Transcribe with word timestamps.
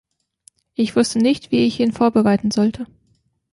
Ich 0.73 0.95
wusste 0.95 1.19
nicht, 1.19 1.51
wie 1.51 1.67
ich 1.67 1.79
ihn 1.79 1.91
vorbereiten 1.91 2.49
sollte. 2.49 2.87